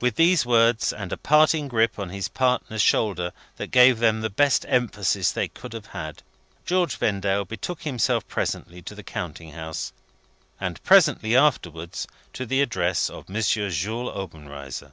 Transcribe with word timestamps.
With 0.00 0.14
these 0.14 0.46
words, 0.46 0.92
and 0.92 1.12
a 1.12 1.16
parting 1.16 1.66
grip 1.66 1.98
of 1.98 2.08
his 2.10 2.28
partner's 2.28 2.82
shoulder 2.82 3.32
that 3.56 3.72
gave 3.72 3.98
them 3.98 4.20
the 4.20 4.30
best 4.30 4.64
emphasis 4.68 5.32
they 5.32 5.48
could 5.48 5.72
have 5.72 5.86
had, 5.86 6.22
George 6.64 6.94
Vendale 6.98 7.44
betook 7.44 7.82
himself 7.82 8.28
presently 8.28 8.80
to 8.82 8.94
the 8.94 9.02
counting 9.02 9.50
house, 9.50 9.92
and 10.60 10.80
presently 10.84 11.34
afterwards 11.36 12.06
to 12.32 12.46
the 12.46 12.62
address 12.62 13.10
of 13.10 13.28
M. 13.28 13.42
Jules 13.42 14.14
Obenreizer. 14.14 14.92